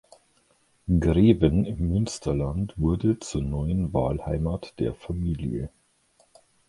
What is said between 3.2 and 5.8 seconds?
neuen Wahlheimat der Familie.